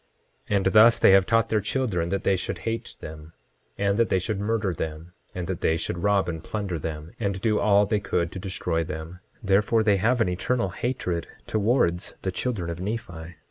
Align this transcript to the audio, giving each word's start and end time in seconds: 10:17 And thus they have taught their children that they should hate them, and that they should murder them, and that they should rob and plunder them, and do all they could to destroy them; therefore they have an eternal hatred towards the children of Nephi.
10:17 0.49 0.55
And 0.57 0.65
thus 0.65 0.97
they 0.97 1.11
have 1.11 1.27
taught 1.27 1.49
their 1.49 1.61
children 1.61 2.09
that 2.09 2.23
they 2.23 2.35
should 2.35 2.57
hate 2.65 2.95
them, 3.01 3.33
and 3.77 3.99
that 3.99 4.09
they 4.09 4.17
should 4.17 4.39
murder 4.39 4.73
them, 4.73 5.13
and 5.35 5.45
that 5.45 5.61
they 5.61 5.77
should 5.77 5.99
rob 6.01 6.27
and 6.27 6.43
plunder 6.43 6.79
them, 6.79 7.11
and 7.19 7.39
do 7.39 7.59
all 7.59 7.85
they 7.85 7.99
could 7.99 8.31
to 8.31 8.39
destroy 8.39 8.83
them; 8.83 9.19
therefore 9.43 9.83
they 9.83 9.97
have 9.97 10.19
an 10.19 10.27
eternal 10.29 10.69
hatred 10.69 11.27
towards 11.45 12.15
the 12.23 12.31
children 12.31 12.71
of 12.71 12.81
Nephi. 12.81 13.35